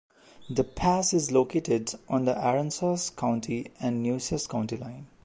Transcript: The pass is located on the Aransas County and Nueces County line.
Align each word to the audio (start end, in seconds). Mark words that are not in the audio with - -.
The 0.49 0.63
pass 0.63 1.13
is 1.13 1.31
located 1.31 1.93
on 2.09 2.25
the 2.25 2.33
Aransas 2.33 3.15
County 3.15 3.71
and 3.79 4.01
Nueces 4.01 4.47
County 4.47 4.77
line. 4.77 5.05